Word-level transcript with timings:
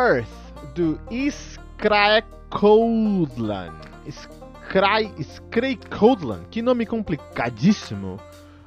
Earth, 0.00 0.32
do 0.74 0.98
Skraekodlan. 1.30 2.24
Skraekodlan, 5.20 6.44
que 6.50 6.62
nome 6.62 6.86
complicadíssimo. 6.86 8.18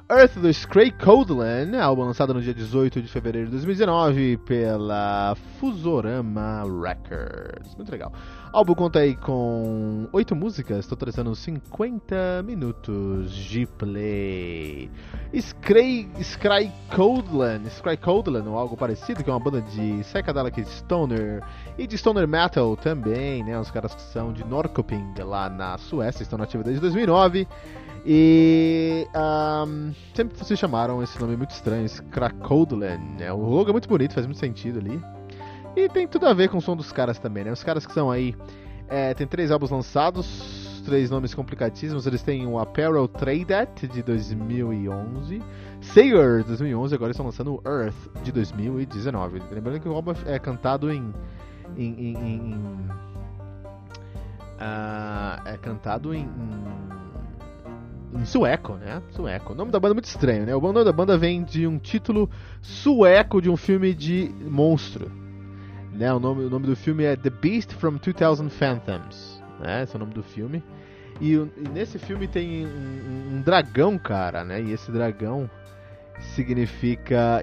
Earth 0.08 0.38
do 0.38 0.48
Skraekodlan, 0.48 1.76
álbum 1.80 2.04
lançado 2.04 2.32
no 2.32 2.40
dia 2.40 2.54
18 2.54 3.02
de 3.02 3.08
fevereiro 3.08 3.46
de 3.46 3.52
2019 3.52 4.36
pela 4.46 5.34
Fusorama 5.58 6.62
Records. 6.62 7.74
Muito 7.74 7.90
legal. 7.90 8.12
Álbum 8.54 8.72
conta 8.72 9.00
aí 9.00 9.16
com 9.16 10.06
8 10.12 10.36
músicas, 10.36 10.86
totalizando 10.86 11.34
50 11.34 12.40
minutos 12.44 13.34
de 13.34 13.66
play. 13.66 14.88
Skrei, 15.32 16.08
Skraekodlan, 16.20 17.62
Skraekodlan 17.64 18.48
ou 18.48 18.56
algo 18.56 18.76
parecido, 18.76 19.24
que 19.24 19.28
é 19.28 19.32
uma 19.32 19.40
banda 19.40 19.60
de 19.60 19.98
psychedelic 20.02 20.64
stoner 20.66 21.42
e 21.76 21.84
de 21.84 21.98
stoner 21.98 22.28
metal 22.28 22.76
também, 22.76 23.42
né? 23.42 23.58
Os 23.58 23.72
caras 23.72 23.92
que 23.92 24.02
são 24.02 24.32
de 24.32 24.44
Norrköping, 24.44 25.14
lá 25.18 25.50
na 25.50 25.76
Suécia, 25.76 26.22
estão 26.22 26.38
na 26.38 26.44
desde 26.44 26.78
2009. 26.78 27.48
E 28.06 29.08
um, 29.66 29.92
sempre 30.14 30.44
se 30.44 30.56
chamaram 30.56 31.02
esse 31.02 31.20
nome 31.20 31.36
muito 31.36 31.50
estranho, 31.50 31.88
Krakodlen. 32.08 33.00
Né? 33.18 33.32
O 33.32 33.38
logo 33.38 33.70
é 33.70 33.72
muito 33.72 33.88
bonito, 33.88 34.14
faz 34.14 34.26
muito 34.26 34.38
sentido 34.38 34.78
ali. 34.78 35.02
E 35.76 35.88
tem 35.88 36.06
tudo 36.06 36.26
a 36.26 36.32
ver 36.32 36.48
com 36.48 36.58
o 36.58 36.60
som 36.60 36.76
dos 36.76 36.92
caras 36.92 37.18
também, 37.18 37.44
né? 37.44 37.52
Os 37.52 37.64
caras 37.64 37.86
que 37.86 37.92
são 37.92 38.10
aí. 38.10 38.34
É, 38.88 39.14
tem 39.14 39.26
três 39.26 39.50
álbuns 39.50 39.70
lançados, 39.70 40.82
três 40.84 41.10
nomes 41.10 41.34
complicadíssimos. 41.34 42.06
Eles 42.06 42.22
têm 42.22 42.46
o 42.46 42.58
Apparel 42.58 43.08
Traded 43.08 43.88
de 43.90 44.02
2011, 44.02 45.42
Sayer 45.80 46.42
de 46.42 46.48
2011, 46.48 46.94
agora 46.94 47.10
estão 47.10 47.26
lançando 47.26 47.54
o 47.54 47.68
Earth 47.68 47.94
de 48.22 48.30
2019. 48.30 49.42
Lembrando 49.50 49.80
que 49.80 49.88
o 49.88 49.94
álbum 49.94 50.12
é 50.26 50.38
cantado 50.38 50.92
em. 50.92 51.12
em, 51.76 51.92
em, 51.92 52.16
em 52.16 52.54
uh, 54.60 55.48
é 55.48 55.56
cantado 55.60 56.14
em 56.14 56.28
em 58.14 58.24
sueco, 58.24 58.74
né? 58.74 59.02
Sueco. 59.10 59.54
O 59.54 59.56
nome 59.56 59.72
da 59.72 59.80
banda 59.80 59.92
é 59.92 59.96
muito 59.96 60.04
estranho, 60.04 60.46
né? 60.46 60.54
O 60.54 60.60
nome 60.60 60.84
da 60.84 60.92
banda 60.92 61.18
vem 61.18 61.42
de 61.42 61.66
um 61.66 61.78
título 61.78 62.30
sueco 62.62 63.42
de 63.42 63.50
um 63.50 63.56
filme 63.56 63.92
de 63.92 64.32
monstro. 64.40 65.23
Né? 65.94 66.12
O, 66.12 66.18
nome, 66.18 66.44
o 66.44 66.50
nome 66.50 66.66
do 66.66 66.76
filme 66.76 67.04
é 67.04 67.16
The 67.16 67.30
Beast 67.30 67.72
from 67.74 67.98
2000 67.98 68.50
Phantoms. 68.50 69.42
Né? 69.60 69.84
Esse 69.84 69.94
é 69.94 69.96
o 69.96 70.00
nome 70.00 70.12
do 70.12 70.22
filme. 70.22 70.62
E, 71.20 71.34
e 71.34 71.68
nesse 71.72 71.98
filme 71.98 72.26
tem 72.26 72.66
um, 72.66 73.36
um, 73.36 73.40
dragão, 73.40 73.96
cara, 73.96 74.44
né? 74.44 74.60
E 74.60 74.72
esse 74.72 74.90
dragão 74.90 75.48
significa 76.34 77.42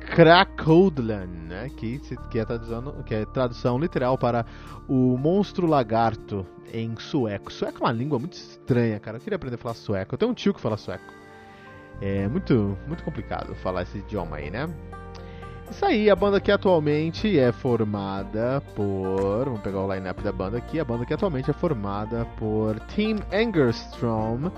Krakodlan, 0.00 1.26
né? 1.48 1.70
Que, 1.76 1.98
que, 2.30 2.38
é 2.38 2.44
tradução, 2.44 3.02
que 3.04 3.14
é 3.14 3.24
tradução 3.24 3.78
literal 3.78 4.18
para 4.18 4.44
o 4.86 5.16
monstro 5.16 5.66
lagarto 5.66 6.46
em 6.72 6.94
sueco. 6.96 7.50
Sueco 7.52 7.78
é 7.78 7.86
uma 7.86 7.92
língua 7.92 8.18
muito 8.18 8.34
estranha, 8.34 9.00
cara. 9.00 9.16
Eu 9.16 9.20
queria 9.20 9.36
aprender 9.36 9.56
a 9.56 9.58
falar 9.58 9.74
sueco. 9.74 10.14
Eu 10.14 10.18
tenho 10.18 10.30
um 10.30 10.34
tio 10.34 10.52
que 10.52 10.60
fala 10.60 10.76
sueco. 10.76 11.14
É 12.00 12.28
muito, 12.28 12.76
muito 12.86 13.02
complicado 13.02 13.54
falar 13.54 13.82
esse 13.82 13.98
idioma 13.98 14.36
aí, 14.36 14.50
né? 14.50 14.68
Isso 15.70 15.84
aí, 15.84 16.08
a 16.08 16.16
banda 16.16 16.40
que 16.40 16.50
atualmente 16.50 17.38
é 17.38 17.52
formada 17.52 18.62
por. 18.74 19.44
Vamos 19.44 19.60
pegar 19.60 19.80
o 19.80 19.92
line-up 19.92 20.22
da 20.22 20.32
banda 20.32 20.58
aqui. 20.58 20.80
A 20.80 20.84
banda 20.84 21.04
que 21.04 21.12
atualmente 21.12 21.50
é 21.50 21.52
formada 21.52 22.24
por 22.38 22.78
Tim 22.88 23.16
Angerstrom 23.32 24.50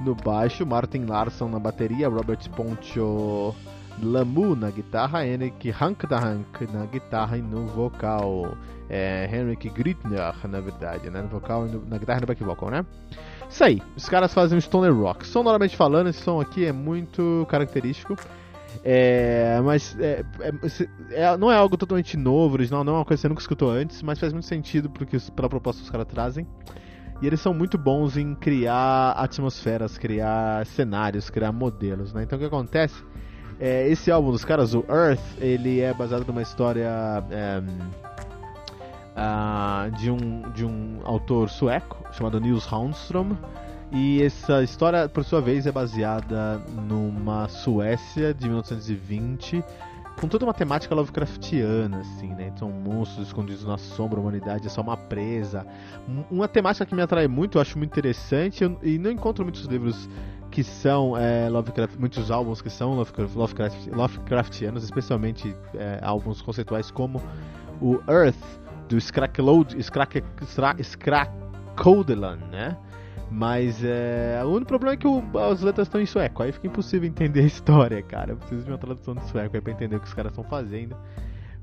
no 0.00 0.14
baixo, 0.14 0.66
Martin 0.66 1.04
Larsson 1.06 1.48
na 1.48 1.58
bateria, 1.58 2.08
Robert 2.08 2.50
Poncho 2.50 3.54
Lamu 4.02 4.54
na 4.54 4.70
guitarra, 4.70 5.26
Henrik 5.26 5.70
Hankdahank 5.70 6.66
na 6.72 6.84
guitarra 6.86 7.38
e 7.38 7.42
no 7.42 7.66
vocal. 7.66 8.56
É, 8.88 9.28
Henrik 9.32 9.68
Gritner, 9.70 10.34
na 10.48 10.60
verdade, 10.60 11.10
né? 11.10 11.20
No 11.20 11.28
vocal, 11.28 11.64
no, 11.64 11.84
na 11.86 11.98
guitarra 11.98 12.18
e 12.18 12.20
no 12.20 12.26
back 12.26 12.44
vocal, 12.44 12.70
né? 12.70 12.86
Isso 13.48 13.64
aí, 13.64 13.82
os 13.96 14.08
caras 14.08 14.32
fazem 14.32 14.56
um 14.56 14.60
stoner 14.60 14.94
rock. 14.94 15.26
Sonoramente 15.26 15.76
falando, 15.76 16.08
esse 16.08 16.20
som 16.22 16.40
aqui 16.40 16.64
é 16.66 16.72
muito 16.72 17.46
característico. 17.48 18.16
É, 18.84 19.60
mas 19.64 19.96
é, 19.98 20.24
é, 20.40 20.52
é, 21.10 21.36
não 21.36 21.50
é 21.50 21.56
algo 21.56 21.76
totalmente 21.76 22.16
novo, 22.16 22.54
original, 22.54 22.84
não 22.84 22.94
é 22.94 22.96
uma 22.98 23.04
coisa 23.04 23.18
que 23.18 23.22
você 23.22 23.28
nunca 23.28 23.40
escutou 23.40 23.70
antes, 23.70 24.02
mas 24.02 24.18
faz 24.18 24.32
muito 24.32 24.46
sentido 24.46 24.88
porque, 24.90 25.18
pela 25.34 25.48
proposta 25.48 25.80
que 25.80 25.84
os 25.84 25.90
caras 25.90 26.06
trazem. 26.06 26.46
E 27.20 27.26
eles 27.26 27.40
são 27.40 27.54
muito 27.54 27.78
bons 27.78 28.16
em 28.16 28.34
criar 28.34 29.12
atmosferas, 29.12 29.96
criar 29.96 30.66
cenários, 30.66 31.30
criar 31.30 31.50
modelos, 31.50 32.12
né? 32.12 32.24
Então 32.24 32.36
o 32.36 32.40
que 32.40 32.46
acontece? 32.46 33.02
É, 33.58 33.88
esse 33.88 34.10
álbum 34.10 34.30
dos 34.30 34.44
caras, 34.44 34.74
o 34.74 34.84
Earth, 34.88 35.22
ele 35.38 35.80
é 35.80 35.94
baseado 35.94 36.26
numa 36.26 36.42
história 36.42 36.90
uh, 39.16 39.90
de, 39.96 40.10
um, 40.10 40.42
de 40.52 40.66
um 40.66 41.00
autor 41.04 41.48
sueco 41.48 41.96
chamado 42.12 42.38
Nils 42.38 42.70
Haunstrom 42.70 43.34
e 43.92 44.22
essa 44.22 44.62
história, 44.62 45.08
por 45.08 45.24
sua 45.24 45.40
vez, 45.40 45.66
é 45.66 45.72
baseada 45.72 46.58
numa 46.88 47.48
Suécia 47.48 48.34
de 48.34 48.46
1920, 48.46 49.62
com 50.20 50.26
toda 50.26 50.44
uma 50.44 50.54
temática 50.54 50.94
Lovecraftiana, 50.94 51.98
assim, 51.98 52.34
né? 52.34 52.52
São 52.58 52.70
monstros 52.70 53.28
escondidos 53.28 53.64
na 53.64 53.78
sombra, 53.78 54.18
a 54.18 54.22
humanidade 54.22 54.66
é 54.66 54.70
só 54.70 54.80
uma 54.80 54.96
presa. 54.96 55.66
Uma 56.30 56.48
temática 56.48 56.84
que 56.84 56.94
me 56.94 57.02
atrai 57.02 57.28
muito, 57.28 57.58
eu 57.58 57.62
acho 57.62 57.78
muito 57.78 57.92
interessante, 57.92 58.64
e 58.82 58.98
não 58.98 59.10
encontro 59.10 59.44
muitos 59.44 59.64
livros 59.66 60.08
que 60.50 60.64
são 60.64 61.16
é, 61.16 61.48
Lovecraft, 61.48 61.96
muitos 61.98 62.30
álbuns 62.30 62.62
que 62.62 62.70
são 62.70 62.94
Lovecraft, 62.94 63.34
Lovecraft, 63.34 63.86
Lovecraftianos, 63.88 64.84
especialmente 64.84 65.54
é, 65.74 66.00
álbuns 66.02 66.40
conceituais 66.40 66.90
como 66.90 67.20
o 67.80 68.00
Earth, 68.08 68.36
do 68.88 68.96
Skrakelod, 68.96 69.76
Skrak, 69.78 70.22
Skrakodelan, 70.80 72.36
né? 72.50 72.76
Mas 73.30 73.82
é, 73.82 74.40
o 74.44 74.48
único 74.48 74.66
problema 74.66 74.94
é 74.94 74.96
que 74.96 75.06
o, 75.06 75.22
as 75.38 75.60
letras 75.60 75.88
estão 75.88 76.00
em 76.00 76.06
sueco, 76.06 76.42
aí 76.42 76.52
fica 76.52 76.66
impossível 76.66 77.08
entender 77.08 77.40
a 77.40 77.46
história, 77.46 78.02
cara. 78.02 78.32
Eu 78.32 78.36
preciso 78.36 78.64
de 78.64 78.70
uma 78.70 78.78
tradução 78.78 79.14
de 79.14 79.24
sueco 79.26 79.56
aí 79.56 79.60
pra 79.60 79.72
entender 79.72 79.96
o 79.96 80.00
que 80.00 80.06
os 80.06 80.14
caras 80.14 80.32
estão 80.32 80.44
fazendo. 80.44 80.96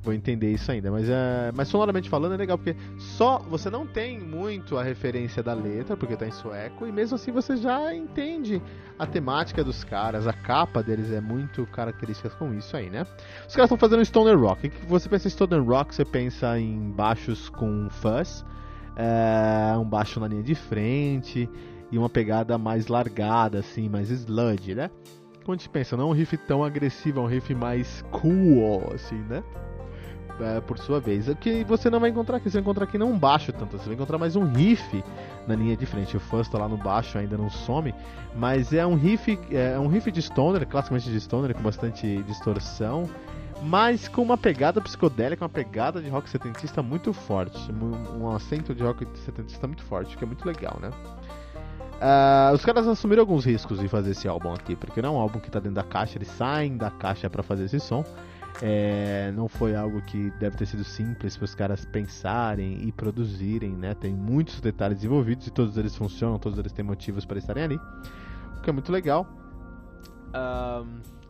Vou 0.03 0.13
entender 0.13 0.51
isso 0.51 0.69
ainda, 0.69 0.91
mas, 0.91 1.07
é, 1.09 1.49
mas 1.55 1.69
sonoramente 1.69 2.09
falando 2.09 2.33
é 2.33 2.37
legal, 2.37 2.57
porque 2.57 2.75
só 2.97 3.39
você 3.39 3.69
não 3.69 3.87
tem 3.87 4.19
muito 4.19 4.77
a 4.77 4.83
referência 4.83 5.41
da 5.41 5.53
letra, 5.53 5.95
porque 5.95 6.17
tá 6.17 6.27
em 6.27 6.31
sueco, 6.31 6.85
e 6.85 6.91
mesmo 6.91 7.15
assim 7.15 7.31
você 7.31 7.55
já 7.55 7.95
entende 7.95 8.61
a 8.99 9.07
temática 9.07 9.63
dos 9.63 9.85
caras, 9.85 10.27
a 10.27 10.33
capa 10.33 10.83
deles 10.83 11.09
é 11.09 11.21
muito 11.21 11.65
característica 11.67 12.29
com 12.31 12.53
isso 12.53 12.75
aí, 12.75 12.89
né? 12.89 13.07
Os 13.47 13.55
caras 13.55 13.71
estão 13.71 13.77
fazendo 13.77 14.03
stoner 14.03 14.37
rock. 14.37 14.67
E 14.67 14.85
você 14.87 15.07
pensa 15.07 15.29
em 15.29 15.31
stoner 15.31 15.63
rock, 15.63 15.95
você 15.95 16.03
pensa 16.03 16.59
em 16.59 16.91
baixos 16.91 17.47
com 17.47 17.89
fuzz, 17.89 18.43
é, 18.95 19.77
um 19.77 19.85
baixo 19.85 20.19
na 20.19 20.27
linha 20.27 20.43
de 20.43 20.55
frente 20.55 21.49
e 21.91 21.97
uma 21.97 22.09
pegada 22.09 22.57
mais 22.57 22.87
largada, 22.87 23.59
assim, 23.59 23.89
mais 23.89 24.09
sludge, 24.09 24.75
né? 24.75 24.89
Quando 25.45 25.59
a 25.59 25.61
gente 25.61 25.69
pensa, 25.69 25.97
não 25.97 26.05
é 26.05 26.07
um 26.07 26.13
riff 26.13 26.37
tão 26.37 26.63
agressivo, 26.63 27.19
é 27.19 27.23
um 27.23 27.27
riff 27.27 27.53
mais 27.53 28.03
cool, 28.11 28.91
assim, 28.93 29.17
né? 29.29 29.43
É, 30.39 30.59
por 30.61 30.79
sua 30.79 30.99
vez. 30.99 31.27
O 31.27 31.35
que 31.35 31.63
você 31.63 31.89
não 31.89 31.99
vai 31.99 32.09
encontrar 32.09 32.37
aqui, 32.37 32.49
você 32.49 32.57
vai 32.57 32.61
encontrar 32.61 32.85
aqui 32.85 32.97
não 32.97 33.11
um 33.11 33.19
baixo 33.19 33.53
tanto, 33.53 33.77
você 33.77 33.85
vai 33.85 33.93
encontrar 33.93 34.17
mais 34.17 34.35
um 34.35 34.45
riff 34.45 35.03
na 35.47 35.55
linha 35.55 35.77
de 35.77 35.85
frente. 35.85 36.17
O 36.17 36.19
fuzz 36.19 36.47
tá 36.49 36.57
lá 36.57 36.67
no 36.67 36.77
baixo, 36.77 37.17
ainda 37.17 37.37
não 37.37 37.49
some, 37.49 37.93
mas 38.35 38.73
é 38.73 38.85
um 38.85 38.95
riff, 38.95 39.37
é 39.51 39.77
um 39.77 39.87
riff 39.87 40.11
de 40.11 40.21
stoner, 40.21 40.65
classicamente 40.65 41.09
de 41.11 41.19
stoner, 41.19 41.53
com 41.53 41.61
bastante 41.61 42.23
distorção 42.23 43.03
mas 43.61 44.07
com 44.07 44.21
uma 44.21 44.37
pegada 44.37 44.81
psicodélica, 44.81 45.43
uma 45.43 45.49
pegada 45.49 46.01
de 46.01 46.09
rock 46.09 46.29
setentista 46.29 46.81
muito 46.81 47.13
forte, 47.13 47.71
um, 47.71 48.29
acento 48.29 48.73
de 48.73 48.83
rock 48.83 49.05
setentista 49.19 49.67
muito 49.67 49.83
forte, 49.83 50.17
que 50.17 50.23
é 50.23 50.27
muito 50.27 50.45
legal, 50.45 50.77
né? 50.81 50.89
Uh, 51.93 52.53
os 52.53 52.65
caras 52.65 52.87
assumiram 52.87 53.21
alguns 53.21 53.45
riscos 53.45 53.81
em 53.81 53.87
fazer 53.87 54.11
esse 54.11 54.27
álbum 54.27 54.53
aqui, 54.53 54.75
porque 54.75 55.01
não 55.01 55.09
é 55.09 55.11
um 55.13 55.21
álbum 55.21 55.39
que 55.39 55.47
está 55.47 55.59
dentro 55.59 55.75
da 55.75 55.83
caixa, 55.83 56.17
eles 56.17 56.27
saem 56.27 56.75
da 56.75 56.91
caixa 56.91 57.29
para 57.29 57.43
fazer 57.43 57.65
esse 57.65 57.79
som. 57.79 58.03
É, 58.61 59.31
não 59.35 59.47
foi 59.47 59.75
algo 59.75 60.01
que 60.01 60.29
deve 60.39 60.55
ter 60.55 60.67
sido 60.67 60.83
simples 60.83 61.35
para 61.35 61.45
os 61.45 61.55
caras 61.55 61.85
pensarem 61.85 62.83
e 62.83 62.91
produzirem, 62.91 63.71
né? 63.71 63.93
Tem 63.93 64.13
muitos 64.13 64.61
detalhes 64.61 65.03
envolvidos 65.03 65.47
e 65.47 65.51
todos 65.51 65.75
eles 65.77 65.95
funcionam, 65.95 66.37
todos 66.37 66.59
eles 66.59 66.71
têm 66.71 66.85
motivos 66.85 67.25
para 67.25 67.39
estarem 67.39 67.63
ali, 67.63 67.79
o 68.57 68.61
que 68.61 68.69
é 68.69 68.73
muito 68.73 68.91
legal. 68.91 69.27
Um, 70.35 71.22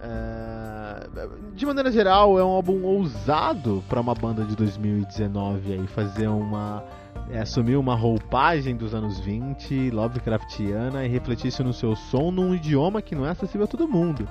uh, 0.00 1.54
de 1.54 1.64
maneira 1.66 1.90
geral, 1.90 2.38
é 2.38 2.44
um 2.44 2.48
álbum 2.48 2.82
ousado 2.84 3.82
para 3.88 4.00
uma 4.00 4.14
banda 4.14 4.44
de 4.44 4.56
2019 4.56 5.72
aí 5.72 5.86
fazer 5.86 6.28
uma 6.28 6.82
é, 7.30 7.40
assumir 7.40 7.76
uma 7.76 7.94
roupagem 7.94 8.76
dos 8.76 8.94
anos 8.94 9.18
20, 9.20 9.90
Lovecraftiana, 9.90 11.04
e 11.04 11.08
refletir 11.08 11.48
isso 11.48 11.64
no 11.64 11.72
seu 11.72 11.96
som 11.96 12.30
num 12.30 12.54
idioma 12.54 13.00
que 13.00 13.14
não 13.14 13.26
é 13.26 13.30
acessível 13.30 13.64
a 13.64 13.66
todo 13.68 13.88
mundo. 13.88 14.28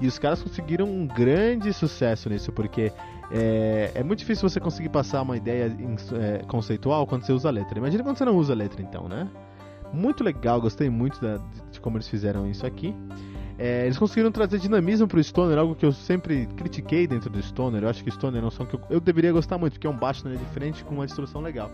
E 0.00 0.06
os 0.06 0.18
caras 0.18 0.42
conseguiram 0.42 0.86
um 0.86 1.06
grande 1.06 1.72
sucesso 1.72 2.28
nisso, 2.28 2.52
porque 2.52 2.92
é, 3.30 3.92
é 3.94 4.02
muito 4.02 4.18
difícil 4.18 4.48
você 4.48 4.60
conseguir 4.60 4.88
passar 4.88 5.22
uma 5.22 5.36
ideia 5.36 5.66
em, 5.66 5.96
é, 6.20 6.42
conceitual 6.44 7.06
quando 7.06 7.24
você 7.24 7.32
usa 7.32 7.48
a 7.48 7.52
letra. 7.52 7.78
Imagina 7.78 8.02
quando 8.02 8.18
você 8.18 8.24
não 8.24 8.36
usa 8.36 8.52
a 8.52 8.56
letra, 8.56 8.82
então, 8.82 9.08
né? 9.08 9.28
Muito 9.92 10.24
legal, 10.24 10.60
gostei 10.60 10.90
muito 10.90 11.20
da, 11.20 11.38
de 11.70 11.80
como 11.80 11.96
eles 11.96 12.08
fizeram 12.08 12.48
isso 12.50 12.66
aqui. 12.66 12.94
É, 13.58 13.84
eles 13.84 13.96
conseguiram 13.96 14.32
trazer 14.32 14.58
dinamismo 14.58 15.06
pro 15.06 15.22
Stoner, 15.22 15.58
algo 15.58 15.74
que 15.74 15.86
eu 15.86 15.92
sempre 15.92 16.46
critiquei 16.56 17.06
dentro 17.06 17.30
do 17.30 17.40
Stoner. 17.40 17.84
Eu 17.84 17.88
acho 17.88 18.02
que 18.02 18.10
Stoner 18.10 18.42
é 18.42 18.46
um 18.46 18.50
som 18.50 18.66
que 18.66 18.74
eu, 18.74 18.80
eu 18.90 19.00
deveria 19.00 19.32
gostar 19.32 19.58
muito, 19.58 19.74
porque 19.74 19.86
é 19.86 19.90
um 19.90 19.96
baixo 19.96 20.28
né, 20.28 20.36
diferente 20.36 20.84
com 20.84 20.94
uma 20.96 21.06
distorção 21.06 21.40
legal. 21.40 21.70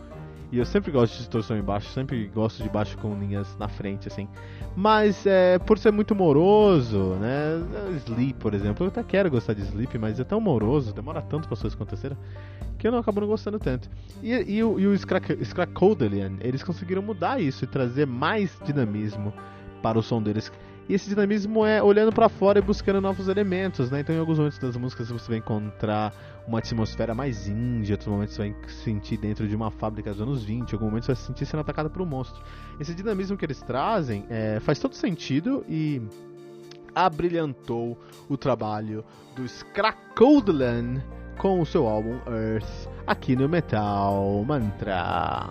E 0.53 0.59
eu 0.59 0.67
sempre 0.67 0.91
gosto 0.91 1.13
de 1.13 1.19
distorção 1.21 1.57
embaixo, 1.57 1.89
sempre 1.91 2.27
gosto 2.27 2.61
de 2.61 2.69
baixo 2.69 2.99
com 2.99 3.15
linhas 3.15 3.57
na 3.57 3.69
frente, 3.69 4.09
assim. 4.09 4.29
Mas 4.75 5.25
é, 5.25 5.59
por 5.61 5.79
ser 5.79 5.93
muito 5.93 6.13
moroso, 6.13 7.15
né? 7.21 7.63
Sleep, 8.05 8.35
por 8.35 8.53
exemplo, 8.53 8.85
eu 8.85 8.89
até 8.89 9.03
quero 9.05 9.31
gostar 9.31 9.55
de 9.55 9.63
Sleep, 9.63 9.97
mas 9.97 10.19
é 10.19 10.25
tão 10.25 10.41
moroso, 10.41 10.93
demora 10.93 11.23
tanto 11.23 11.47
para 11.47 11.55
as 11.55 11.61
coisas 11.61 11.77
acontecerem, 11.77 12.19
que 12.77 12.87
eu 12.87 12.91
não 12.91 12.99
acabo 12.99 13.21
não 13.21 13.29
gostando 13.29 13.61
tanto. 13.61 13.89
E, 14.21 14.33
e, 14.33 14.65
o, 14.65 14.81
e 14.81 14.89
o 14.89 14.99
Scracodelian, 14.99 16.33
eles 16.41 16.65
conseguiram 16.65 17.01
mudar 17.01 17.41
isso 17.41 17.63
e 17.63 17.69
trazer 17.69 18.07
mais 18.07 18.59
dinamismo 18.65 19.33
para 19.81 20.01
o 20.01 20.03
som 20.03 20.21
deles. 20.21 20.51
E 20.91 20.95
esse 20.95 21.09
dinamismo 21.09 21.65
é 21.65 21.81
olhando 21.81 22.11
para 22.11 22.29
fora 22.29 22.59
e 22.59 22.63
buscando 22.63 23.01
novos 23.01 23.29
elementos, 23.29 23.93
né? 23.93 24.01
Então, 24.01 24.13
em 24.13 24.19
alguns 24.19 24.39
momentos 24.39 24.59
das 24.59 24.77
músicas 24.77 25.09
você 25.09 25.29
vai 25.29 25.39
encontrar 25.39 26.13
uma 26.49 26.59
atmosfera 26.59 27.15
mais 27.15 27.47
indie, 27.47 27.93
outros 27.93 28.09
momentos 28.09 28.35
você 28.35 28.51
vai 28.51 28.69
sentir 28.83 29.17
dentro 29.17 29.47
de 29.47 29.55
uma 29.55 29.71
fábrica 29.71 30.11
dos 30.11 30.21
anos 30.21 30.43
20, 30.43 30.69
em 30.69 30.75
alguns 30.75 30.89
momentos 30.89 31.07
você 31.07 31.13
vai 31.13 31.21
se 31.21 31.27
sentir 31.29 31.47
sendo 31.47 31.61
atacado 31.61 31.89
por 31.91 32.03
um 32.03 32.07
monstro. 32.07 32.43
Esse 32.81 32.93
dinamismo 32.93 33.37
que 33.37 33.45
eles 33.45 33.63
trazem 33.63 34.27
é, 34.29 34.59
faz 34.59 34.81
todo 34.81 34.97
sentido 34.97 35.65
e 35.69 36.03
abrilhantou 36.93 37.97
o 38.29 38.37
trabalho 38.37 39.05
do 39.37 39.45
Skrakodlan 39.45 41.01
com 41.39 41.61
o 41.61 41.67
seu 41.67 41.87
álbum 41.87 42.19
Earth 42.27 42.89
aqui 43.07 43.37
no 43.37 43.49
Metal 43.49 44.45
Mantra. 44.45 45.51